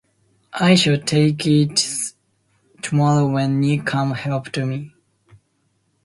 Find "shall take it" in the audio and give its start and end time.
0.73-1.85